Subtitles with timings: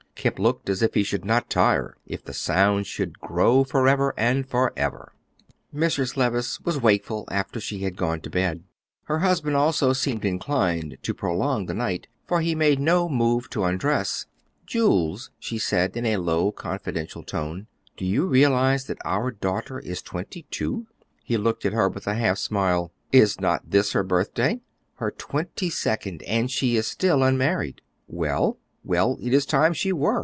[0.13, 4.47] Kemp looked as if he would not tire if the sound should "grow forever and
[4.47, 5.13] forever."
[5.73, 6.15] Mrs.
[6.15, 8.61] Levice was wakeful after she had gone to bed.
[9.05, 13.63] Her husband also seemed inclined to prolong the night, for he made no move to
[13.63, 14.27] undress.
[14.67, 17.65] "Jules," said she in a low, confidential tone,
[17.97, 20.85] "do you realize that our daughter is twenty two?"
[21.23, 22.91] He looked at her with a half smile.
[23.11, 24.61] "Is not this her birthday?"
[24.97, 30.17] "Her twenty second, and she is still unmarried." "Well?" "Well, it is time she were.